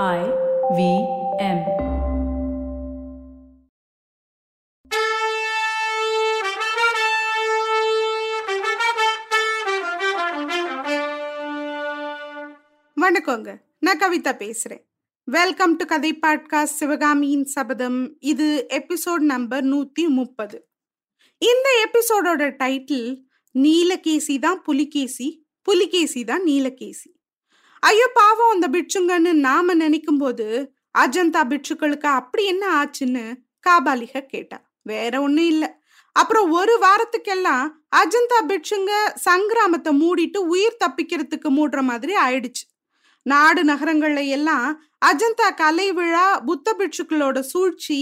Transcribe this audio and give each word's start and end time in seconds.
I 0.00 0.20
V 0.76 0.82
M. 1.38 1.58
வணக்கங்க. 12.96 13.58
நான் 13.80 13.98
கவிதா 13.98 14.32
பேசுறேன். 14.42 14.82
வெல்கம் 15.24 15.76
டு 15.76 15.84
கதை 15.84 16.18
பாட்காஸ்ட் 16.22 16.78
சிவகாமியின் 16.80 17.44
சபதம் 17.44 18.16
இது 18.20 18.66
எபிசோட் 18.70 19.24
நம்பர் 19.34 19.64
நூத்தி 19.64 20.08
முப்பது. 20.08 20.68
இந்த 21.38 21.68
எபிசோடோட 21.86 22.52
டைட்டில் 22.62 23.24
நீலகேசி 23.54 24.38
தான் 24.38 24.62
புலிகேசி 24.62 25.46
புலிகேசி 25.62 26.24
தான் 26.24 26.42
நீலகேசி. 26.44 27.10
ஐயோ 27.82 28.06
பாவம் 28.14 28.52
அந்த 28.54 28.66
பிட்சுங்கன்னு 28.68 29.30
நாம 29.46 29.74
நினைக்கும் 29.74 30.18
போது 30.18 30.44
அஜந்தா 30.94 31.40
பிட்சுக்களுக்கு 31.50 32.08
அப்படி 32.18 32.42
என்ன 32.44 32.64
ஆச்சுன்னு 32.80 33.24
காபாலிக 33.66 34.20
கேட்டா. 34.32 34.58
வேற 34.82 35.12
ஒண்ணும் 35.22 35.48
இல்ல. 35.52 35.64
அப்புறம் 36.16 36.50
ஒரு 36.50 36.74
வாரத்துக்கெல்லாம் 36.84 37.64
அஜந்தா 37.96 38.38
பிட்சுங்க 38.50 38.92
சங்கிராமத்தை 39.24 39.92
மூடிட்டு 40.02 40.40
உயிர் 40.54 40.80
தப்பிக்கிறதுக்கு 40.84 41.48
மூடுற 41.58 41.80
மாதிரி 41.82 42.14
ஆயிடுச்சு. 42.16 42.64
நாடு 43.26 43.62
நகரங்கள்ல 43.64 44.22
எல்லாம் 44.36 44.68
அஜந்தா 45.06 45.48
கலை 45.62 45.88
விழா 45.92 46.26
புத்த 46.48 46.74
பிட்சுக்களோட 46.80 47.40
சூழ்ச்சி 47.52 47.98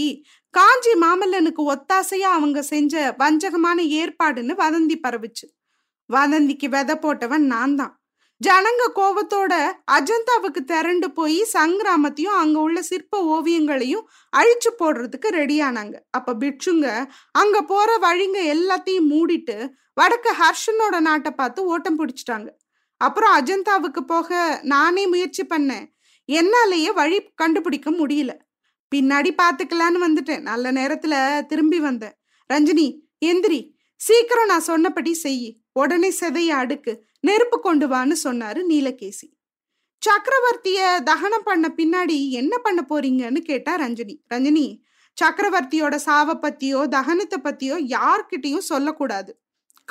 காஞ்சி 0.53 0.93
மாமல்லனுக்கு 1.03 1.63
ஒத்தாசையா 1.73 2.29
அவங்க 2.37 2.61
செஞ்ச 2.73 2.93
வஞ்சகமான 3.19 3.79
ஏற்பாடுன்னு 4.01 4.55
வதந்தி 4.63 4.97
பரவுச்சு. 5.05 5.45
வதந்திக்கு 6.09 6.67
விதை 6.69 6.95
போட்டவன் 7.03 7.45
நான் 7.53 7.75
தான் 7.75 7.93
ஜனங்க 8.45 8.83
கோபத்தோட 8.95 9.53
அஜந்தாவுக்கு 9.91 10.61
திரண்டு 10.65 11.11
போய் 11.11 11.45
சங்கிராமத்தையும் 11.53 12.37
அங்க 12.41 12.59
உள்ள 12.59 12.81
சிற்ப 12.81 13.19
ஓவியங்களையும் 13.33 14.05
அழிச்சு 14.37 14.71
போடுறதுக்கு 14.79 15.27
ரெடியானாங்க. 15.29 15.95
அப்ப 16.09 16.33
பிட்சுங்க 16.33 17.05
அங்க 17.31 17.61
போற 17.61 17.97
வழிங்க 17.97 18.39
எல்லாத்தையும் 18.53 19.09
மூடிட்டு 19.09 19.69
வடக்கு 19.93 20.31
ஹர்ஷனோட 20.31 20.99
நாட்டை 20.99 21.31
பார்த்து 21.31 21.65
ஓட்டம் 21.65 21.99
பிடிச்சிட்டாங்க. 21.99 22.49
அப்புறம் 22.97 23.35
அஜந்தாவுக்கு 23.37 24.01
போக 24.05 24.59
நானே 24.63 25.07
முயற்சி 25.07 25.43
பண்ணேன். 25.43 25.85
என்னாலேயே 26.29 26.93
வழி 26.93 27.29
கண்டுபிடிக்க 27.35 27.91
முடியல. 27.91 28.33
பின்னாடி 28.95 29.31
பாத்துக்கலான்னு 29.41 29.99
வந்துட்டேன். 30.07 30.41
நல்ல 30.41 30.71
நேரத்துல 30.71 31.45
திரும்பி 31.45 31.79
வந்தேன். 31.79 32.15
ரஞ்சினி 32.53 32.87
எந்திரி 33.25 33.61
சீக்கிரம் 33.95 34.45
நான் 34.45 34.69
சொன்னபடி 34.71 35.13
செய் 35.13 35.57
உடனே 35.73 36.09
செதைய 36.19 36.47
அடுக்கு. 36.47 36.93
நெருப்பு 37.21 37.59
கொண்டு 37.59 37.87
வான்னு 37.87 38.15
சொன்னாரு 38.23 38.61
நீலகேசி. 38.69 39.27
சக்கரவர்த்திய 40.01 41.03
தகனம் 41.03 41.43
பண்ண 41.43 41.73
பின்னாடி 41.77 42.29
என்ன 42.29 42.57
பண்ண 42.57 42.85
போறீங்கன்னு 42.89 43.37
கேட்டா 43.37 43.77
ரஞ்சினி. 43.77 44.15
ரஞ்சினி 44.33 44.81
சக்கரவர்த்தியோட 45.21 45.95
சாவை 45.95 46.35
பத்தியோ 46.35 46.79
தகனத்தை 46.87 47.37
பத்தியோ 47.43 47.75
யார்கிட்டயும் 47.95 48.67
சொல்லக்கூடாது. 48.69 49.41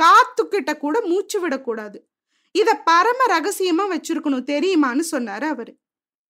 காத்துக்கிட்ட 0.00 0.76
கூட 0.76 1.00
மூச்சு 1.00 1.40
விடக்கூடாது. 1.40 2.10
இத 2.52 2.74
பரம 2.74 3.26
ரகசியமா 3.38 3.84
வச்சிருக்கணும் 3.94 4.48
தெரியுமான்னு 4.52 5.04
சொன்னாரு 5.10 5.44
அவரு. 5.44 5.72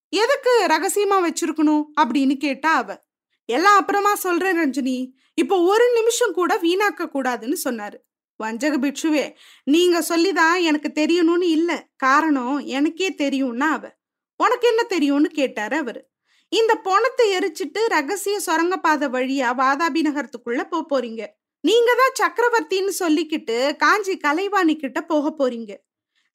எதுக்கு 0.08 0.66
ரகசியமா 0.68 1.18
வச்சிருக்கணும் 1.26 1.84
அப்படின்னு 2.00 2.36
கேட்டா 2.36 2.72
அவ. 2.74 3.08
எல்லாம் 3.44 3.76
அப்புறமா 3.76 4.14
சொல்றேன் 4.14 4.58
ரஞ்சினி. 4.58 5.12
இப்போ 5.34 5.56
ஒரு 5.60 5.92
நிமிஷம் 5.94 6.32
கூட 6.32 6.56
வீணாக்க 6.56 7.06
கூடாதுன்னு 7.14 7.56
சொன்னாரு. 7.64 7.98
வஞ்சக 8.40 8.78
பிட்சுவே 8.78 9.34
நீங்க 9.64 10.02
சொல்லிதான் 10.02 10.60
எனக்கு 10.60 10.90
தெரியணும்னு 10.94 11.42
இல்ல. 11.42 11.88
காரணம் 11.96 12.58
எனக்கே 12.58 13.08
தெரியும்னா 13.18 13.68
அவ. 13.70 13.88
உனக்கு 14.36 14.68
என்ன 14.68 14.82
தெரியும்னு 14.82 15.28
கேட்டாரு 15.28 15.76
அவரு. 15.76 16.08
இந்த 16.48 16.74
பணத்தை 16.74 17.26
எரிச்சிட்டு 17.36 17.86
ரகசிய 17.86 18.40
சுரங்கப்பாதை 18.40 19.08
வழியா 19.08 19.48
வாதாபி 19.60 20.00
நகரத்துக்குள்ள 20.00 20.62
போக 20.68 20.82
போறீங்க. 20.90 21.22
நீங்க 21.60 21.90
தான் 22.00 22.18
சக்கரவர்த்தின்னு 22.20 22.92
சொல்லிக்கிட்டு 22.98 23.76
காஞ்சி 23.76 24.16
கலைவாணி 24.16 24.76
கிட்ட 24.76 25.00
போக 25.02 25.32
போறீங்க. 25.38 25.72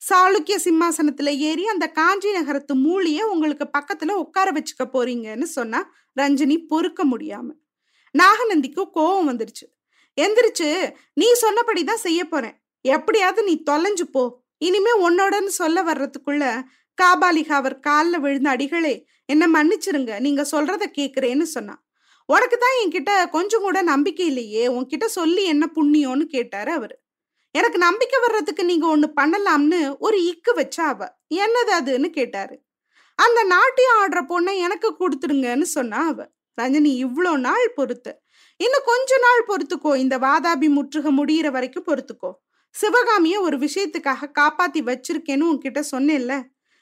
சாளுக்கிய 0.02 0.56
சிம்மாசனத்துல 0.64 1.30
ஏறி 1.38 1.68
அந்த 1.68 1.88
காஞ்சி 1.88 2.32
நகரத்து 2.32 2.76
மூலிய 2.76 3.22
உங்களுக்கு 3.22 3.66
பக்கத்துல 3.78 4.12
உட்கார 4.12 4.52
வச்சுக்க 4.52 4.86
போறீங்கன்னு 4.94 5.48
சொன்னா 5.58 5.82
ரஞ்சினி 6.22 6.58
பொறுக்க 6.68 7.06
முடியாம. 7.06 7.48
நாகநந்திக்கு 8.16 8.84
கோபம் 8.92 9.30
வந்துருச்சு. 9.30 9.66
எந்திரிச்சு 10.18 10.94
நீ 11.14 11.28
சொன்னபடிதான் 11.42 12.04
செய்ய 12.06 12.26
போறேன். 12.26 12.56
எப்படியாவது 12.82 13.44
நீ 13.44 13.62
தொலைஞ்சு 13.70 14.04
போ. 14.12 14.44
இனிமே 14.58 14.92
உன்னோடன்னு 15.10 15.52
சொல்ல 15.62 15.84
வர்றதுக்குள்ள 15.84 16.44
காபாலிகா 17.02 17.52
அவர் 17.52 17.80
காலில் 17.80 18.20
விழுந்த 18.20 18.50
அடிகளே 18.50 19.06
என்ன 19.26 19.48
மன்னிச்சிருங்க. 19.48 20.20
நீங்க 20.20 20.46
சொல்றத 20.52 20.84
கேக்குறேன்னு 20.98 21.42
சொன்னா. 21.42 21.84
உனக்கு 22.26 22.58
தான் 22.58 22.78
என்கிட்ட 22.84 23.30
கொஞ்சம் 23.30 23.62
கூட 23.62 23.82
நம்பிக்கை 23.82 24.26
இல்லையே. 24.26 24.68
உன்கிட்ட 24.68 25.06
சொல்லி 25.06 25.44
என்ன 25.44 25.70
புண்ணியம்னு 25.76 26.26
கேட்டாரு 26.26 26.72
அவரு. 26.72 27.00
எனக்கு 27.52 27.78
நம்பிக்கை 27.78 28.20
வர்றதுக்கு 28.20 28.66
நீங்க 28.66 28.98
ஒண்ணு 28.98 29.08
பண்ணலாம்னு 29.22 29.98
ஒரு 29.98 30.18
இக்கு 30.24 30.52
வச்சா 30.56 30.86
அவ. 30.86 31.02
என்னது 31.36 31.72
அதுன்னு 31.80 32.10
கேட்டாரு. 32.10 32.56
அந்த 33.16 33.44
நாட்டியம் 33.44 33.98
ஆடுற 34.02 34.20
பொண்ணை 34.30 34.56
எனக்கு 34.58 34.96
கொடுத்துருங்கன்னு 35.00 35.62
சொன்னா 35.62 36.08
அவ. 36.08 36.32
ரஞ்சனி 36.62 36.92
இவ்வளோ 37.06 37.38
நாள் 37.38 37.74
பொறுத்து. 37.76 38.12
இன்னும் 38.60 38.86
கொஞ்ச 38.86 39.18
நாள் 39.18 39.48
பொறுத்துக்கோ. 39.48 39.92
இந்த 39.96 40.16
வாதாபி 40.18 40.68
முற்றுக 40.78 41.12
முடியிற 41.12 41.48
வரைக்கும் 41.52 41.88
பொறுத்துக்கோ. 41.88 42.32
சிவகாமிய 42.76 43.42
ஒரு 43.42 43.58
விஷயத்துக்காக 43.58 44.30
காப்பாத்தி 44.40 44.82
வச்சிருக்கேன்னு 44.90 45.50
உன்கிட்ட 45.52 45.82
சொன்னேன்ல. 45.92 46.34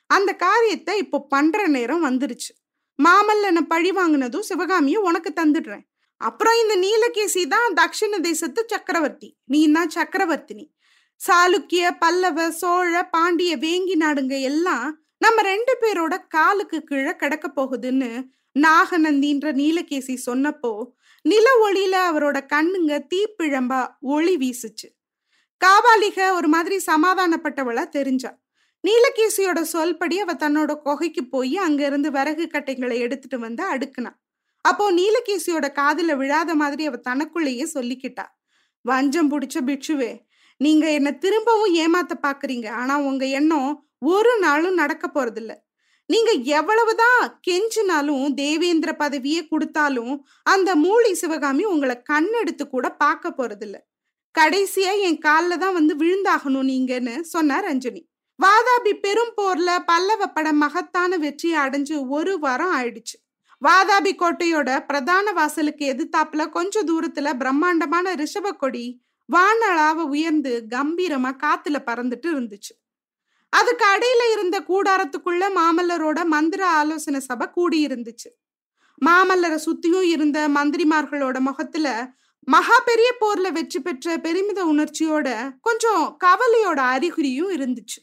அந்த 0.10 0.32
காரியத்தை 0.36 0.98
இப்போ 0.98 1.20
பண்ற 1.34 1.68
நேரம் 1.68 2.06
வந்துருச்சு. 2.10 2.52
மாமல்லனை 3.00 3.62
பழி 3.62 3.92
வாங்கினதும் 3.92 4.48
சிவகாமிய 4.50 4.98
உனக்கு 5.00 5.30
தந்துடுறேன். 5.42 5.84
அப்புறம் 6.22 6.58
இந்த 6.62 6.76
நீலகேசி 6.76 7.48
தான் 7.48 7.74
தக்ஷிண 7.74 8.20
தேசத்து 8.20 8.62
சக்கரவர்த்தி. 8.68 9.30
நீ 9.46 9.72
தான் 9.72 9.92
சக்கரவர்த்தினி? 9.96 10.66
சாளுக்கிய 11.22 11.86
பல்லவ 12.00 12.52
சோழ 12.52 13.04
பாண்டிய 13.04 13.52
வேங்கி 13.58 13.96
நாடுங்க 13.96 14.36
எல்லாம் 14.42 14.88
நம்ம 15.18 15.42
ரெண்டு 15.42 15.74
பேரோட 15.82 16.14
காலுக்கு 16.28 16.84
கீழே 16.84 17.14
கிடக்க 17.16 17.48
போகுதுன்னு 17.56 18.10
நாகநந்தின்ற 18.56 19.48
நீலகேசி 19.60 20.16
சொன்னப்போ 20.26 20.72
நில 21.26 21.48
ஒளியில 21.64 21.96
அவரோட 22.10 22.46
கண்ணுங்க 22.46 23.08
தீப்பிழம்பா 23.16 23.88
ஒளி 24.00 24.38
வீசுச்சு. 24.38 24.88
காபாலிக 25.62 26.34
ஒரு 26.34 26.48
மாதிரி 26.48 26.82
சமாதானப்பட்டவளா 26.92 27.90
தெரிஞ்சா. 27.90 28.32
நீலகேசியோட 28.84 29.60
சொல்படி 29.74 30.16
அவ 30.16 30.34
தன்னோட 30.34 30.72
குகைக்கு 30.82 31.24
போய் 31.26 31.58
அங்கிருந்து 31.58 32.12
விறகு 32.12 32.50
கட்டைங்களை 32.54 32.98
எடுத்துட்டு 32.98 33.40
வந்து 33.40 33.64
அடுக்குனா. 33.76 34.12
அப்போ 34.62 34.92
நீலகேசியோட 34.92 35.68
காதுல 35.76 36.16
விழாத 36.16 36.56
மாதிரி 36.56 36.86
அவ 36.86 36.98
தனக்குள்ளேயே 36.98 37.66
சொல்லிக்கிட்டா. 37.74 38.26
வஞ்சம் 38.82 39.32
பிடிச்ச 39.32 39.58
பிட்சுவே 39.66 40.12
நீங்க 40.58 40.92
என்ன 40.92 41.12
திரும்பவும் 41.12 41.76
ஏமாத்த 41.76 42.14
பாக்குறீங்க. 42.22 42.70
ஆனா 42.70 43.00
உங்க 43.00 43.26
எண்ணம் 43.26 43.88
ஒரு 44.00 44.40
நாளும் 44.40 44.74
நடக்க 44.74 45.08
போறதில்ல. 45.08 45.54
நீங்க 46.14 46.32
எவ்வளவுதான் 46.58 47.22
கெஞ்சினாலும் 47.48 48.26
தேவேந்திர 48.42 48.92
பதவியே 49.00 49.42
கொடுத்தாலும் 49.48 50.16
அந்த 50.54 50.70
மூலி 50.76 51.12
சிவகாமி 51.22 51.64
உங்களை 51.74 51.96
கண்ணெடுத்து 52.12 52.64
கூட 52.70 52.88
பார்க்க 53.04 53.36
போறதில்ல. 53.38 53.78
கடைசியா 54.36 54.92
என் 55.08 55.22
காலில் 55.26 55.62
தான் 55.64 55.78
வந்து 55.80 55.94
விழுந்தாகணும் 55.96 56.70
நீங்கன்னு 56.72 57.16
சொன்னார் 57.34 57.66
ரஞ்சனி 57.66 58.02
வாதாபி 58.40 58.94
பெரும் 59.02 59.34
போர்ல 59.38 59.72
பல்லவ 59.86 60.28
பட 60.28 60.48
மகத்தான 60.62 61.18
வெற்றியை 61.18 61.58
அடைஞ்சு 61.64 61.96
ஒரு 62.08 62.34
வாரம் 62.40 62.74
ஆயிடுச்சு. 62.80 63.16
வாதாபி 63.62 64.12
கோட்டையோட 64.22 64.70
பிரதான 64.86 65.32
வாசலுக்கு 65.32 65.84
எதிர்த்தாப்புல 65.94 66.44
கொஞ்ச 66.50 66.84
தூரத்துல 66.84 67.34
பிரம்மாண்டமான 67.42 68.16
ரிஷப 68.22 68.56
கொடி 68.64 68.86
வானளாவ 69.30 70.00
உயர்ந்து 70.16 70.54
கம்பீரமா 70.70 71.32
காத்துல 71.44 71.80
பறந்துட்டு 71.90 72.30
இருந்துச்சு. 72.34 72.74
அதுக்கு 73.54 73.86
அடையில 73.86 74.24
இருந்த 74.32 74.58
கூடாரத்துக்குள்ள 74.70 75.44
மாமல்லரோட 75.60 76.20
மந்திர 76.26 76.62
ஆலோசனை 76.68 77.20
சபை 77.20 77.48
கூடி 77.52 77.80
இருந்துச்சு 77.88 78.30
மாமல்லரை 79.02 79.58
சுத்தியும் 79.66 80.08
இருந்த 80.16 80.40
மந்திரிமார்களோட 80.50 81.38
முகத்துல 81.40 81.88
மகா 82.48 82.78
பெரிய 82.80 83.10
போர்ல 83.20 83.48
வெற்றி 83.52 83.80
பெற்ற 83.80 84.16
பெருமித 84.18 84.60
உணர்ச்சியோட 84.66 85.28
கொஞ்சம் 85.62 86.04
கவலையோட 86.24 86.80
அறிகுறியும் 86.94 87.52
இருந்துச்சு. 87.58 88.00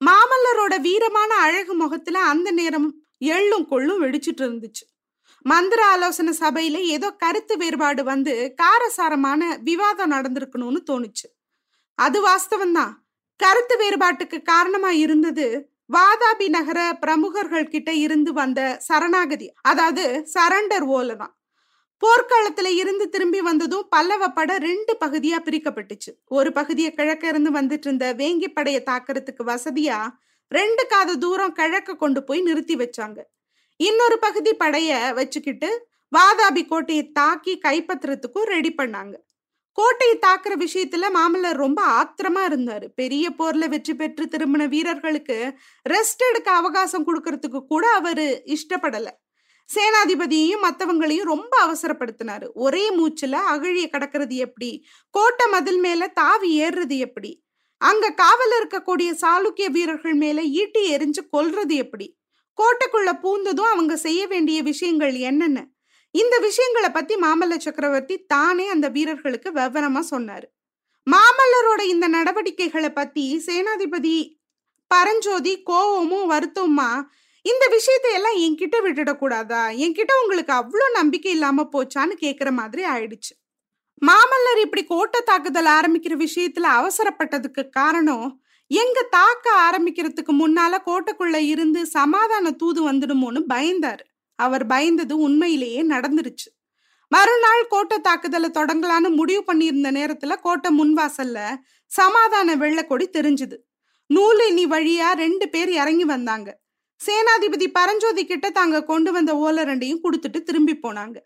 மாமல்லரோட 0.00 0.74
வீரமான 0.78 1.30
அழகு 1.46 1.74
முகத்துல 1.74 2.18
அந்த 2.22 2.48
நேரம் 2.50 2.88
எள்ளும் 3.36 3.66
கொள்ளும் 3.66 4.02
வெடிச்சிட்டு 4.02 4.42
இருந்துச்சு. 4.46 4.84
மந்திர 5.46 5.80
ஆலோசனை 5.86 6.32
சபையில 6.40 6.78
ஏதோ 6.94 7.08
கருத்து 7.12 7.56
வேறுபாடு 7.56 8.02
வந்து 8.04 8.34
காரசாரமான 8.62 9.42
விவாதம் 9.62 10.12
நடந்திருக்கணும்னு 10.12 10.80
தோணுச்சு. 10.90 11.26
அது 11.98 12.18
வாஸ்தவம் 12.20 12.72
தான் 12.72 12.92
கருத்து 13.42 13.74
வேறுபாட்டுக்கு 13.82 14.38
காரணமா 14.42 14.90
இருந்தது 15.04 15.46
வாதாபி 15.94 16.46
நகர 16.48 16.78
பிரமுகர்கள் 17.02 17.72
கிட்ட 17.74 17.90
இருந்து 18.04 18.32
வந்த 18.32 18.60
சரணாகதி. 18.86 19.46
அதாவது 19.62 20.04
சரண்டர் 20.34 20.86
ஓலை 20.96 21.16
தான். 21.16 21.32
போர்க்காலத்துல 22.02 22.68
இருந்து 22.80 23.04
திரும்பி 23.08 23.40
வந்ததும் 23.40 23.86
பல்லவ 23.88 24.28
படம் 24.28 24.62
ரெண்டு 24.68 24.92
பகுதியா 25.04 25.38
பிரிக்கப்பட்டுச்சு. 25.46 26.10
ஒரு 26.38 26.52
பகுதியை 26.52 26.90
கிழக்க 26.94 27.24
இருந்து 27.28 27.50
வந்துட்டு 27.50 27.86
இருந்த 27.88 28.14
வேங்கி 28.14 28.48
படையை 28.48 28.82
தாக்குறதுக்கு 28.90 29.44
வசதியா 29.52 29.98
ரெண்டு 30.48 30.86
காத 30.86 31.16
தூரம் 31.16 31.52
கிழக்க 31.52 31.96
கொண்டு 31.96 32.20
போய் 32.24 32.40
நிறுத்தி 32.40 32.76
வச்சாங்க. 32.76 33.18
இன்னொரு 33.76 34.18
பகுதி 34.18 34.52
படைய 34.64 35.14
வச்சுக்கிட்டு 35.14 35.70
வாதாபி 36.16 36.62
கோட்டையை 36.66 37.04
தாக்கி 37.12 37.54
கைப்பற்றுறதுக்கும் 37.64 38.46
ரெடி 38.54 38.70
பண்ணாங்க. 38.78 39.14
கோட்டையை 39.78 40.18
தாக்குற 40.26 40.54
விஷயத்துல 40.64 41.06
மாமல்லர் 41.14 41.58
ரொம்ப 41.64 41.80
ஆத்திரமா 41.98 42.42
இருந்தாரு. 42.48 42.86
பெரிய 42.94 43.30
போர்ல 43.38 43.68
வெற்றி 43.68 43.94
பெற்று 43.94 44.24
திரும்பின 44.24 44.68
வீரர்களுக்கு 44.68 45.54
ரெஸ்ட் 45.90 46.22
எடுக்க 46.30 46.50
அவகாசம் 46.50 47.06
கொடுக்கறதுக்கு 47.06 47.60
கூட 47.66 47.90
அவரு 47.90 48.42
இஷ்டப்படல. 48.46 49.08
சேனாதிபதியையும் 49.68 50.64
மற்றவங்களையும் 50.64 51.30
ரொம்ப 51.34 51.54
அவசரப்படுத்தினாரு. 51.66 52.46
ஒரே 52.54 52.84
மூச்சுல 52.94 53.32
அகழிய 53.32 53.88
கடக்கிறது 53.92 54.36
எப்படி? 54.46 54.84
கோட்டை 55.10 55.46
மதில் 55.50 55.78
மேல 55.78 56.08
தாவி 56.08 56.60
ஏறுறது 56.60 56.98
எப்படி? 56.98 57.44
அங்க 57.80 58.10
காவல 58.10 58.52
இருக்கக்கூடிய 58.60 59.10
சாளுக்கிய 59.22 59.66
வீரர்கள் 59.70 60.14
மேல 60.14 60.42
ஈட்டி 60.42 60.96
எரிஞ்சு 60.96 61.22
கொல்றது 61.32 61.74
எப்படி? 61.74 62.18
கோட்டைக்குள்ள 62.58 63.10
பூந்ததும் 63.22 63.72
அவங்க 63.74 63.96
செய்ய 63.96 64.26
வேண்டிய 64.26 64.62
விஷயங்கள் 64.62 65.14
என்னென்ன 65.14 65.58
இந்த 66.14 66.38
விஷயங்களை 66.38 66.90
பத்தி 66.90 67.14
மாமல்ல 67.14 67.56
சக்கரவர்த்தி 67.58 68.24
தானே 68.26 68.68
அந்த 68.68 68.88
வீரர்களுக்கு 68.88 69.50
விவரமா 69.50 70.02
சொன்னாரு. 70.10 70.46
மாமல்லரோட 71.06 71.80
இந்த 71.84 72.08
நடவடிக்கைகளை 72.08 72.90
பத்தி 72.90 73.42
சேனாதிபதி 73.46 74.16
பரஞ்சோதி 74.90 75.62
கோவமும் 75.70 76.30
வருத்தமா 76.30 76.90
இந்த 77.44 77.66
விஷயத்தை 77.66 78.12
எல்லாம் 78.12 78.36
என்கிட்ட 78.36 78.76
விட்டுடக்கூடாதா 78.84 79.62
என்கிட்ட 79.84 80.12
உங்களுக்கு 80.22 80.52
அவ்வளோ 80.52 80.86
நம்பிக்கை 80.92 81.32
இல்லாம 81.32 81.68
போச்சான்னு 81.72 82.14
கேக்குற 82.20 82.50
மாதிரி 82.52 82.82
ஆயிடுச்சு. 82.84 83.32
மாமல்லர் 84.02 84.60
இப்படி 84.64 84.84
கோட்டை 84.84 85.20
தாக்குதல் 85.24 85.70
ஆரம்பிக்கிற 85.78 86.14
விஷயத்துல 86.26 86.66
அவசரப்பட்டதுக்கு 86.80 87.68
காரணம் 87.70 88.42
எங்க 88.70 89.02
தாக்க 89.10 89.46
ஆரம்பிக்கிறதுக்கு 89.68 90.32
முன்னால 90.42 90.74
கோட்டைக்குள்ள 90.86 91.34
இருந்து 91.34 91.86
சமாதான 91.86 92.50
தூது 92.50 92.92
வந்துடுமோன்னு 92.92 93.42
பயந்தாரு. 93.48 94.04
அவர் 94.38 94.66
பயந்தது 94.66 95.14
உண்மையிலேயே 95.26 95.82
நடந்துருச்சு. 95.82 96.48
மறுநாள் 97.12 97.66
கோட்டை 97.68 97.98
தாக்குதலை 98.00 98.48
தொடங்கலான்னு 98.54 99.10
முடிவு 99.10 99.42
பண்ணியிருந்த 99.46 99.90
நேரத்துல 99.98 100.34
கோட்டை 100.40 100.70
முன்வாசல்ல 100.78 101.38
சமாதான 101.86 102.56
வெள்ளக்கொடி 102.56 103.06
தெரிஞ்சுது. 103.12 103.56
நூலினி 104.14 104.64
வழியா 104.74 105.08
ரெண்டு 105.12 105.46
பேர் 105.48 105.70
இறங்கி 105.70 106.04
வந்தாங்க. 106.04 106.48
சேனாதிபதி 107.00 107.66
பரஞ்சோதி 107.72 108.22
கிட்ட 108.26 108.50
தாங்க 108.50 108.84
கொண்டு 108.84 109.12
வந்த 109.12 109.32
ஓலை 109.36 109.64
ரெண்டையும் 109.64 110.02
கொடுத்துட்டு 110.04 110.42
திரும்பி 110.42 110.74
போனாங்க. 110.82 111.18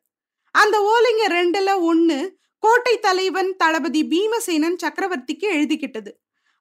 அந்த 0.54 0.76
ஓலைங்க 0.92 1.24
ரெண்டுல 1.32 1.70
ஒண்ணு 1.90 2.18
கோட்டை 2.58 2.94
தலைவன் 2.98 3.52
தளபதி 3.56 4.02
பீமசேனன் 4.04 4.80
சக்கரவர்த்திக்கு 4.82 5.46
எழுதிக்கிட்டது. 5.56 6.10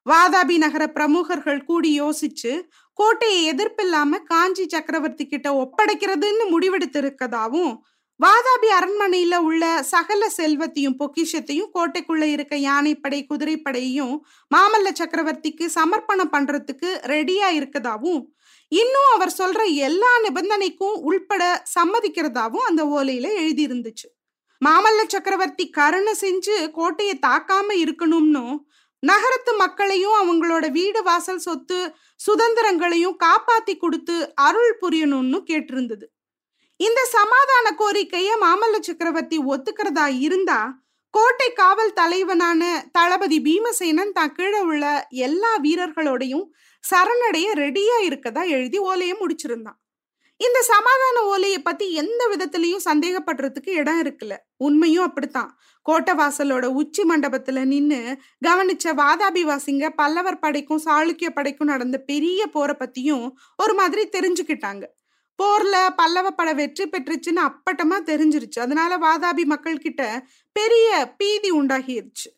வாதாபி 0.06 0.56
நகர 0.58 0.84
பிரமுகர்கள் 0.88 1.64
கூடி 1.64 1.90
யோசிச்சு 1.98 2.52
கோட்டையை 2.98 3.40
எதிர்ப்பில்லாம 3.52 4.18
காஞ்சி 4.24 4.64
சக்கரவர்த்தி 4.66 5.24
கிட்ட 5.26 5.48
ஒப்படைக்கிறதுன்னு 5.54 6.44
முடிவெடுத்திருக்கதாவும் 6.50 7.72
வாதாபி 8.20 8.68
அரண்மனையில 8.70 9.34
உள்ள 9.40 9.62
சகல 9.84 10.22
செல்வத்தையும் 10.30 10.98
பொக்கிஷத்தையும் 10.98 11.70
கோட்டைக்குள்ள 11.72 12.24
இருக்க 12.32 12.54
யானைப்படை 12.60 13.20
குதிரைப்படையையும் 13.30 14.14
மாமல்ல 14.50 14.90
சக்கரவர்த்திக்கு 14.92 15.66
சமர்ப்பணம் 15.74 16.32
பண்றதுக்கு 16.32 16.90
ரெடியா 17.04 17.48
இருக்கதாவும் 17.50 18.20
இன்னும் 18.72 19.08
அவர் 19.14 19.32
சொல்ற 19.38 19.62
எல்லா 19.80 20.12
நிபந்தனைக்கும் 20.24 20.98
உள்பட 21.02 21.42
சம்மதிக்கிறதாவும் 21.74 22.68
அந்த 22.68 22.84
ஓலையில 22.92 23.26
எழுதி 23.38 23.64
இருந்துச்சு 23.66 24.06
மாமல்ல 24.62 25.00
சக்கரவர்த்தி 25.06 25.64
கருணை 25.70 26.14
செஞ்சு 26.20 26.56
கோட்டையை 26.72 27.16
தாக்காம 27.22 27.68
இருக்கணும்னும் 27.82 28.54
நகரத்து 29.02 29.52
மக்களையும் 29.56 30.16
அவங்களோட 30.20 30.64
வீடு 30.70 31.00
வாசல் 31.02 31.44
சொத்து 31.46 31.78
சுதந்திரங்களையும் 32.26 33.16
காப்பாத்தி 33.24 33.74
கொடுத்து 33.76 34.16
அருள் 34.46 34.74
புரியணும்னு 34.82 35.38
கேட்டிருந்தது. 35.50 36.06
இந்த 36.80 37.00
சமாதான 37.16 37.66
கோரிக்கைய 37.80 38.30
மாமல்ல 38.44 38.78
சக்கரவர்த்தி 38.80 39.38
ஒத்துக்கிறதா 39.52 40.06
இருந்தா 40.26 40.60
கோட்டை 41.14 41.48
காவல் 41.52 41.92
தலைவனான 41.92 42.62
தளபதி 42.92 43.38
பீமசேனன் 43.40 44.12
தான் 44.12 44.32
கீழே 44.32 44.60
உள்ள 44.60 44.84
எல்லா 45.26 45.52
வீரர்களோடையும் 45.66 46.46
சரணடைய 46.84 47.48
ரெடியா 47.54 47.96
இருக்கதா 48.08 48.42
எழுதி 48.56 48.78
ஓலையை 48.88 49.16
முடிச்சிருந்தான். 49.20 49.78
இந்த 50.44 50.62
சமாதான 50.62 51.22
ஓலையை 51.22 51.58
பத்தி 51.58 51.92
எந்த 51.92 52.22
விதத்திலையும் 52.32 52.84
சந்தேகப்படுறதுக்கு 52.84 53.70
இடம் 53.70 54.02
இருக்குல்ல. 54.02 54.36
உண்மையும் 54.56 55.04
அப்படித்தான். 55.04 55.58
கோட்டை 55.82 56.14
வாசலோட 56.14 56.64
உச்சி 56.64 57.02
மண்டபத்துல 57.02 57.64
நின்னு 57.64 58.16
கவனிச்ச 58.46 58.84
வாதாபி 58.84 59.42
வாசிங்க 59.42 59.88
பல்லவர் 59.88 60.38
படைக்கும் 60.38 60.82
சாளுக்கிய 60.84 61.30
படைக்கும் 61.30 61.68
நடந்த 61.68 61.98
பெரிய 61.98 62.46
போரை 62.46 62.76
பத்தியும் 62.78 63.30
ஒரு 63.56 63.74
மாதிரி 63.74 64.08
தெரிஞ்சுக்கிட்டாங்க. 64.08 64.82
போர்ல 65.42 65.88
பல்லவ 65.96 66.30
படை 66.30 66.54
வெற்றி 66.54 66.88
பெற்றுச்சுன்னு 66.88 67.48
அப்பட்டமா 67.48 67.98
தெரிஞ்சிருச்சு. 68.06 68.60
அதனால 68.60 68.98
வாதாபி 68.98 69.44
மக்கள் 69.44 69.78
கிட்ட 69.78 70.26
பெரிய 70.52 71.14
பீதி 71.16 71.50
உண்டாகிருச்சு. 71.50 72.30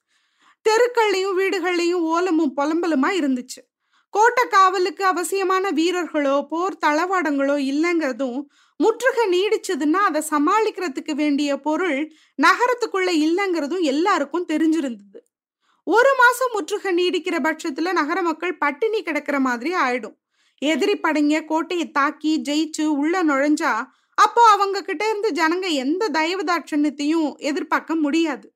தெருக்கள்லையும் 0.68 1.38
வீடுகள்லையும் 1.38 2.04
ஓலமும் 2.12 2.52
புலம்பலுமா 2.56 3.10
இருந்துச்சு. 3.20 3.73
கோட்டை 4.14 4.46
காவலுக்கு 4.46 5.04
அவசியமான 5.04 5.70
வீரர்களோ 5.70 6.46
போர் 6.50 6.80
தளவாடங்களோ 6.86 7.56
இல்லைங்கிறதும் 7.72 8.40
முற்றுகை 8.80 9.24
நீடிச்சதுன்னா 9.28 10.00
அதை 10.08 10.20
சமாளிக்கிறதுக்கு 10.30 11.12
வேண்டிய 11.14 11.60
பொருள் 11.60 12.12
நகரத்துக்குள்ள 12.42 13.10
இல்லைங்கிறதும் 13.26 13.80
எல்லாருக்கும் 13.80 14.46
தெரிஞ்சிருந்தது. 14.48 15.18
ஒரு 15.86 16.12
மாசம் 16.16 16.52
முற்றுகை 16.52 16.94
நீடிக்கிற 16.94 17.36
பட்சத்துல 17.42 17.92
நகர 17.92 18.22
மக்கள் 18.22 18.58
பட்டினி 18.58 19.02
கிடக்கிற 19.02 19.38
மாதிரி 19.38 19.74
ஆயிடும். 19.74 20.16
எதிரி 20.62 20.94
படைங்க 21.02 21.44
கோட்டையை 21.44 21.90
தாக்கி 21.90 22.40
ஜெயிச்சு 22.42 22.86
உள்ள 22.86 23.24
நுழைஞ்சா 23.24 23.72
அப்போ 24.14 24.42
அவங்க 24.50 24.82
கிட்ட 24.82 25.04
இருந்து 25.08 25.30
ஜனங்க 25.32 25.68
எந்த 25.84 26.08
தயவுதாட்சண்யத்தையும் 26.08 27.36
எதிர்பார்க்க 27.36 27.94
முடியாது. 27.94 28.46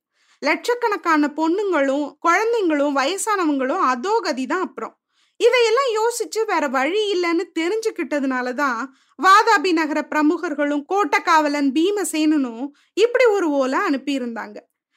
லட்சக்கணக்கான 0.43 1.31
பொண்ணுங்களும் 1.37 2.07
குழந்தைங்களும் 2.27 2.97
வயசானவங்களும் 3.01 3.85
அதோ 3.93 4.21
கதி 4.21 4.47
தான் 4.47 4.61
அப்புறம். 4.61 4.95
இதையெல்லாம் 5.41 5.91
யோசிச்சு 5.99 6.41
வேற 6.47 6.69
வழி 6.69 7.03
இல்லைன்னு 7.15 7.45
தெரிஞ்சுக்கிட்டதுனாலதான் 7.59 8.81
வாதாபி 9.23 9.73
நகர 9.73 10.01
பிரமுகர்களும் 10.11 10.85
கோட்டக்காவலன் 10.93 11.71
பீமசேனனும் 11.77 12.65
இப்படி 12.95 13.25
ஒரு 13.25 13.51
ஓலை 13.51 13.79
அனுப்பியிருந்தாங்க. 13.79 14.57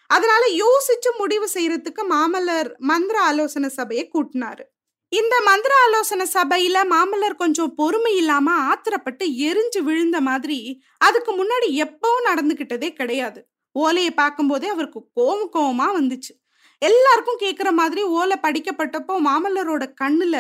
அதனால 0.10 0.44
யோசிச்சு 0.64 1.10
முடிவு 1.18 1.50
செய்யறதுக்கு 1.54 2.04
மாமல்லர் 2.10 2.70
மந்திர 2.78 3.20
ஆலோசனை 3.22 3.70
சபையை 3.70 4.10
கூட்டினாரு. 4.14 4.64
இந்த 5.12 5.42
மந்திர 5.42 5.74
ஆலோசனை 5.86 6.26
சபையில 6.34 6.78
மாமல்லர் 6.90 7.36
கொஞ்சம் 7.36 7.76
பொறுமை 7.76 8.16
இல்லாம 8.16 8.52
ஆத்திரப்பட்டு 8.70 9.26
எரிஞ்சு 9.48 9.80
விழுந்த 9.80 10.22
மாதிரி 10.22 10.84
அதுக்கு 10.98 11.32
முன்னாடி 11.44 11.70
எப்பவும் 11.86 12.28
நடந்துகிட்டதே 12.30 12.90
கிடையாது. 12.90 13.42
ஓலையை 13.76 14.12
பார்க்கும்போதே 14.12 14.68
அவருக்கு 14.68 15.02
கோவம் 15.20 15.48
கோவமா 15.54 15.88
வந்துச்சு. 16.00 16.34
எல்லாருக்கும் 16.82 17.42
கேக்குற 17.42 17.72
மாதிரி 17.72 18.02
ஓலை 18.04 18.38
படிக்கப்பட்டப்போ 18.44 19.16
மாமல்லரோட 19.28 19.84
கண்ணுல 20.02 20.36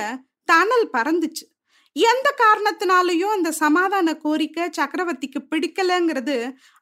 தணல் 0.45 0.87
பறந்துச்சு. 0.93 1.45
எந்த 1.95 2.27
காரணத்தினாலையும் 2.43 3.33
அந்த 3.33 3.51
சமாதான 3.51 4.15
கோரிக்கை 4.17 4.65
சக்கரவர்த்திக்கு 4.69 5.39
பிடிக்கலங்கிறது 5.51 6.37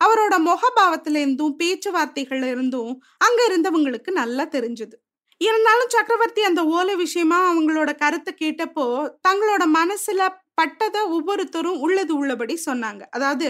அவரோட 0.06 0.34
முகபாவத்துல 0.50 1.22
இருந்தும் 1.24 1.56
பேச்சுவார்த்தைகள் 1.56 2.44
இருந்தும் 2.44 2.92
அங்க 3.18 3.40
இருந்தவங்களுக்கு 3.50 4.12
நல்லா 4.12 4.46
தெரிஞ்சது. 4.46 4.96
இருந்தாலும் 5.42 5.88
சக்கரவர்த்தி 5.88 6.42
அந்த 6.44 6.62
ஓலை 6.78 6.96
விஷயமா 6.96 7.38
அவங்களோட 7.52 7.90
கருத்தை 7.96 8.34
கேட்டப்போ 8.42 8.88
தங்களோட 9.28 9.64
மனசுல 9.80 10.22
பட்டதை 10.62 11.02
ஒவ்வொருத்தரும் 11.16 11.80
உள்ளது 11.80 12.14
உள்ளபடி 12.18 12.56
சொன்னாங்க. 12.66 13.02
அதாவது 13.10 13.50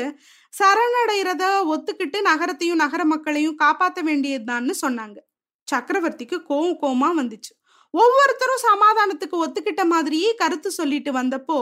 சரணடைகிறத 0.53 1.45
ஒத்துக்கிட்டு 1.73 2.21
நகரத்தையும் 2.21 2.83
நகர 2.85 3.05
மக்களையும் 3.05 3.55
காப்பாற்ற 3.55 4.01
வேண்டியதுதான்னு 4.01 4.75
சொன்னாங்க. 4.81 5.17
சக்கரவர்த்திக்கு 5.71 6.37
கோவம் 6.49 6.77
கோமா 6.81 7.09
வந்துச்சு. 7.19 7.51
ஒவ்வொருத்தரும் 7.93 8.63
சமாதானத்துக்கு 8.65 9.35
ஒத்துக்கிட்ட 9.37 9.83
மாதிரியே 9.85 10.31
கருத்து 10.35 10.69
சொல்லிட்டு 10.71 11.11
வந்தப்போ 11.13 11.57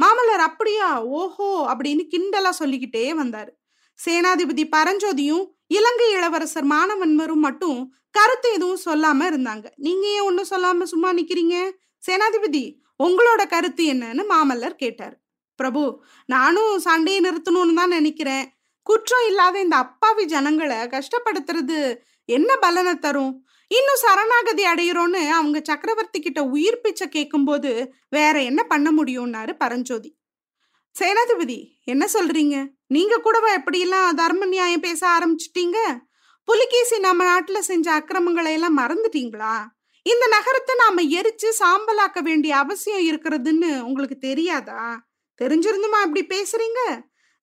மாமல்லர் 0.00 0.44
அப்படியா? 0.48 0.88
ஓஹோ! 1.14 1.48
அப்படின்னு 1.70 2.04
கிண்டலா 2.12 2.52
சொல்லிக்கிட்டே 2.60 3.04
வந்தாரு. 3.14 3.50
சேனாதிபதி 3.98 4.64
பரஞ்சோதியும் 4.72 5.44
இலங்கை 5.70 6.08
இளவரசர் 6.16 6.68
மானவன்மரும் 6.70 7.44
மட்டும் 7.46 7.80
கருத்து 8.14 8.48
எதுவும் 8.52 8.84
சொல்லாம 8.84 9.20
இருந்தாங்க. 9.30 9.66
நீங்க 9.78 10.04
ஏன் 10.14 10.26
ஒன்னும் 10.28 10.50
சொல்லாம 10.50 10.86
சும்மா 10.86 11.10
நிக்கிறீங்க? 11.12 11.56
சேனாதிபதி 12.02 12.64
உங்களோட 13.00 13.42
கருத்து 13.46 13.84
என்னன்னு 13.92 14.24
மாமல்லர் 14.32 14.76
கேட்டார். 14.76 15.14
பிரபு 15.60 15.82
நானும் 16.28 16.74
சண்டையை 16.80 17.20
நிறுத்தணும்னு 17.20 17.74
தான் 17.74 17.94
நினைக்கிறேன். 17.96 18.46
குற்றம் 18.86 19.26
இல்லாத 19.28 19.56
இந்த 19.60 19.76
அப்பாவி 19.76 20.24
ஜனங்களை 20.26 20.78
கஷ்டப்படுத்துறது 20.94 21.78
என்ன 22.36 22.56
பலனை 22.56 22.94
தரும்? 22.94 23.32
இன்னும் 23.68 24.02
சரணாகதி 24.02 24.64
அடையிறோன்னு 24.64 25.20
அவங்க 25.28 25.58
சக்கரவர்த்தி 25.64 26.20
கிட்ட 26.20 26.40
உயிர் 26.42 26.80
பிச்சை 26.80 27.08
கேட்கும்போது 27.08 27.70
வேற 28.08 28.42
என்ன 28.42 28.62
பண்ண 28.62 28.88
முடியும்னாரு 28.98 29.52
பரஞ்சோதி. 29.58 30.10
சேனாதிபதி 30.94 31.58
என்ன 31.84 32.04
சொல்றீங்க? 32.14 32.56
நீங்க 32.86 33.16
கூடவா 33.16 33.50
எப்படியெல்லாம் 33.54 34.08
தர்ம 34.10 34.46
நியாயம் 34.46 34.80
பேச 34.80 35.02
ஆரம்பிச்சிட்டீங்க? 35.08 35.78
புலிகேசி 36.44 36.98
நம்ம 36.98 37.26
நாட்டுல 37.30 37.58
செஞ்ச 37.58 37.92
அக்கிரமங்களை 37.92 38.52
எல்லாம் 38.52 38.78
மறந்துட்டீங்களா? 38.78 39.54
இந்த 40.02 40.24
நகரத்தை 40.26 40.74
நாம 40.78 41.02
எரிச்சு 41.18 41.48
சாம்பலாக்க 41.60 42.20
வேண்டிய 42.22 42.52
அவசியம் 42.56 43.04
இருக்கிறதுன்னு 43.08 43.70
உங்களுக்கு 43.80 44.18
தெரியாதா? 44.18 44.82
தெரிஞ்சிருந்துமா 45.40 45.98
அப்படி 46.04 46.22
பேசுறீங்க? 46.26 46.80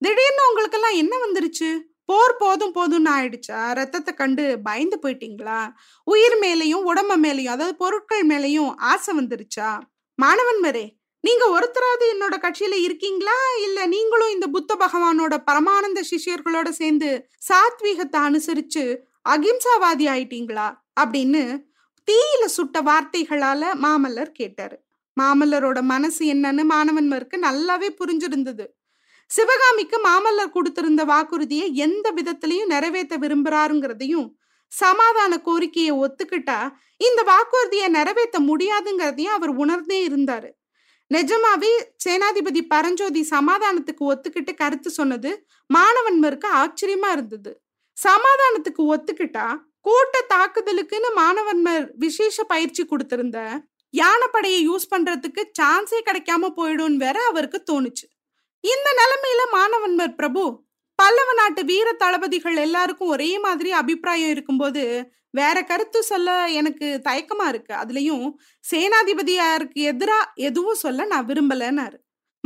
திடீர்னு 0.02 0.48
உங்களுக்கெல்லாம் 0.50 0.98
என்ன 1.04 1.14
வந்துருச்சு? 1.26 1.70
போர் 2.10 2.34
போதும் 2.38 2.74
போதும்னு 2.74 3.10
ஆயிடுச்சா? 3.16 3.74
ரத்தத்தை 3.74 4.14
கண்டு 4.14 4.44
பயந்து 4.64 4.98
போயிட்டீங்களா? 5.04 5.60
உயிர் 6.08 6.38
மேலையும் 6.42 6.86
உடம்ப 6.86 7.14
மேலையும் 7.18 7.56
அதாவது 7.56 7.76
பொருட்கள் 7.76 8.24
மேலையும் 8.28 8.72
ஆசை 8.92 9.14
வந்துருச்சா? 9.18 9.70
மாணவன் 10.20 10.62
மரே 10.64 10.86
நீங்க 11.24 11.46
ஒருத்தராவது 11.48 12.06
என்னோட 12.14 12.36
கட்சியில 12.38 12.76
இருக்கீங்களா? 12.84 13.38
இல்ல 13.66 13.86
நீங்களும் 13.86 14.34
இந்த 14.34 14.48
புத்த 14.48 14.76
பகவானோட 14.76 15.36
பரமானந்த 15.50 16.02
சிஷியர்களோட 16.12 16.70
சேர்ந்து 16.72 17.10
சாத்வீகத்தை 17.50 18.20
அனுசரிச்சு 18.30 18.84
அகிம்சாவாதி 19.30 20.06
ஆயிட்டீங்களா? 20.08 20.68
அப்படின்னு 21.02 21.44
தீயில 22.08 22.46
சுட்ட 22.48 22.82
வார்த்தைகளால 22.82 23.64
மாமல்லர் 23.84 24.32
கேட்டாரு. 24.32 24.78
மாமல்லரோட 25.18 25.82
மனசு 25.84 26.24
என்னன்னு 26.34 26.64
மாணவன்மருக்கு 26.72 27.38
நல்லாவே 27.42 27.90
புரிஞ்சிருந்தது. 28.00 28.66
சிவகாமிக்கு 29.30 29.98
மாமல்லர் 30.08 30.56
கொடுத்திருந்த 30.56 31.02
வாக்குறுதியை 31.06 31.68
எந்த 31.86 32.08
விதத்திலையும் 32.18 32.72
நிறைவேற்ற 32.74 33.16
விரும்புறாருங்கிறதையும் 33.18 34.28
சமாதான 34.72 35.34
கோரிக்கையை 35.48 35.94
ஒத்துக்கிட்டா 36.04 36.60
இந்த 37.08 37.22
வாக்குறுதியை 37.24 37.88
நிறைவேற்ற 37.98 38.38
முடியாதுங்கிறதையும் 38.40 39.36
அவர் 39.38 39.54
உணர்ந்தே 39.64 40.00
இருந்தாரு. 40.08 40.50
நிஜமாவே 41.12 41.72
சேனாதிபதி 42.04 42.62
பரஞ்சோதி 42.74 43.22
சமாதானத்துக்கு 43.36 44.04
ஒத்துக்கிட்டு 44.14 44.54
கருத்து 44.54 44.90
சொன்னது 44.90 45.32
மாணவன்மருக்கு 45.70 46.48
ஆச்சரியமா 46.62 47.10
இருந்தது. 47.12 47.52
சமாதானத்துக்கு 47.98 48.82
ஒத்துக்கிட்டா 48.96 49.46
கூட்ட 49.88 50.16
தாக்குதலுக்குன்னு 50.34 51.10
மாணவன்மர் 51.22 51.86
விசேஷ 51.96 52.44
பயிற்சி 52.44 52.84
கொடுத்திருந்த 52.84 53.40
யானைப்படையை 53.94 54.60
யூஸ் 54.70 54.92
பண்றதுக்கு 54.94 55.42
சான்ஸே 55.60 56.00
கிடைக்காம 56.10 56.50
போயிடும்னு 56.60 57.04
வேற 57.06 57.18
அவருக்கு 57.32 57.60
தோணுச்சு. 57.72 58.06
இந்த 58.64 58.88
நிலைமையில 59.00 59.42
மாணவன்மர் 59.58 60.16
பிரபு 60.16 60.66
பல்லவ 60.96 61.34
நாட்டு 61.34 61.66
வீர 61.66 61.92
தளபதிகள் 61.92 62.56
எல்லாருக்கும் 62.56 63.08
ஒரே 63.08 63.40
மாதிரி 63.40 63.72
அபிப்பிராயம் 63.72 64.30
இருக்கும்போது 64.30 65.12
வேற 65.30 65.64
கருத்து 65.64 66.04
சொல்ல 66.04 66.48
எனக்கு 66.50 67.02
தயக்கமா 67.04 67.48
இருக்கு. 67.48 67.74
அதுலயும் 67.74 68.32
சேனாதிபதியாருக்கு 68.72 69.80
எதிரா 69.92 70.20
எதுவும் 70.36 70.74
சொல்ல 70.74 71.06
நான் 71.06 71.26
விரும்பலன்னாரு. 71.26 71.98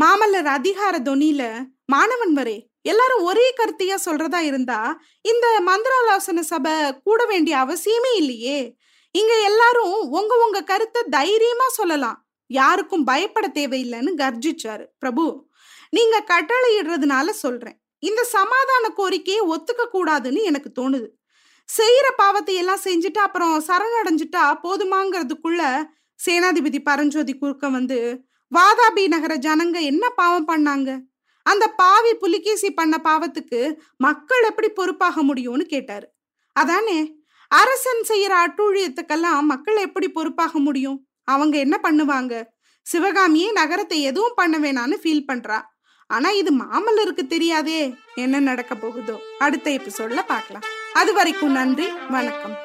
மாமல்லர் 0.02 0.46
அதிகார 0.46 1.00
தொனியில 1.00 1.66
மாணவன்மரே 1.94 2.70
எல்லாரும் 2.82 3.24
ஒரே 3.24 3.54
கருத்தையா 3.58 3.98
சொல்றதா 4.06 4.40
இருந்தா 4.40 5.02
இந்த 5.22 5.48
மந்திராலோசன 5.66 6.40
சபை 6.40 6.74
கூட 7.04 7.26
வேண்டிய 7.26 7.58
அவசியமே 7.58 8.12
இல்லையே. 8.16 8.76
இங்க 9.12 9.34
எல்லாரும் 9.44 10.10
உங்க 10.10 10.36
உங்க 10.46 10.64
கருத்தை 10.64 11.02
தைரியமா 11.10 11.68
சொல்லலாம். 11.70 12.28
யாருக்கும் 12.48 13.04
பயப்பட 13.04 13.48
தேவையில்லைன்னு 13.48 14.12
கர்ஜிச்சாரு. 14.18 14.86
பிரபு 15.00 15.50
நீங்க 15.94 16.24
கட்டளையிடுறதுனால 16.32 17.30
சொல்றேன். 17.30 17.78
இந்த 18.00 18.24
சமாதான 18.24 18.90
கோரிக்கையை 18.90 19.44
ஒத்துக்க 19.46 19.84
கூடாதுன்னு 19.94 20.42
எனக்கு 20.44 20.70
தோணுது. 20.80 21.08
செய்யற 21.70 22.08
பாவத்தை 22.16 22.56
எல்லாம் 22.56 22.84
செஞ்சுட்டு 22.84 23.18
அப்புறம் 23.18 23.64
சரணடைஞ்சிட்டா 23.68 24.44
போதுமாங்கிறதுக்குள்ள 24.64 25.92
சேனாதிபதி 26.26 26.80
பரஞ்சோதி 26.84 27.38
குறுக்க 27.38 27.70
வந்து 27.70 28.28
வாதாபி 28.56 29.08
நகர 29.08 29.34
ஜனங்க 29.38 29.82
என்ன 29.82 30.10
பாவம் 30.10 30.48
பண்ணாங்க? 30.48 30.90
அந்த 31.44 31.68
பாவி 31.68 32.14
புலிகேசி 32.14 32.72
பண்ண 32.72 33.02
பாவத்துக்கு 33.04 33.78
மக்கள் 33.98 34.44
எப்படி 34.44 34.70
பொறுப்பாக 34.70 35.24
முடியும்னு 35.24 35.62
கேட்டாரு. 35.62 36.08
அதானே? 36.54 37.20
அரசன் 37.48 38.04
செய்யற 38.08 38.34
அட்டூழியத்துக்கெல்லாம் 38.46 39.42
மக்கள் 39.42 39.76
எப்படி 39.76 40.10
பொறுப்பாக 40.10 40.60
முடியும்? 40.60 41.08
அவங்க 41.24 41.58
என்ன 41.58 41.80
பண்ணுவாங்க? 41.84 42.44
சிவகாமியே 42.86 43.52
நகரத்தை 43.52 44.02
எதுவும் 44.02 44.34
பண்ண 44.36 44.60
வேணான்னு 44.60 44.96
ஃபீல் 45.04 45.28
பண்றா. 45.28 45.60
ஆனா 46.12 46.30
இது 46.30 46.52
மாமல்லருக்கு 46.54 47.28
தெரியாதே. 47.28 47.96
என்ன 48.16 48.40
நடக்க 48.40 48.76
போகுதோ? 48.76 49.16
அடுத்த 49.40 49.72
எபிசோட்ல 49.72 50.20
பார்க்கலாம். 50.28 50.68
அது 50.94 51.14
வரைக்கும் 51.14 51.52
நன்றி 51.52 51.88
வணக்கம். 52.10 52.56